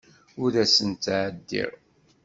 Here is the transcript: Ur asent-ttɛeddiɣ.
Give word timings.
Ur 0.43 0.51
asent-ttɛeddiɣ. 0.63 1.71